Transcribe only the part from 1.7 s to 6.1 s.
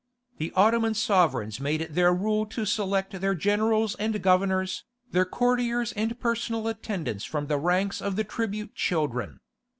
it their rule to select their generals and governors, their courtiers